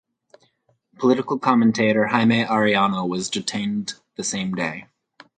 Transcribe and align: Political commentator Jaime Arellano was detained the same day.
Political 0.97 1.37
commentator 1.37 2.07
Jaime 2.07 2.43
Arellano 2.45 3.07
was 3.07 3.29
detained 3.29 3.93
the 4.15 4.23
same 4.23 4.51
day. 4.55 4.87